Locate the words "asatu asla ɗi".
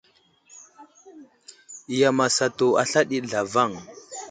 2.27-3.17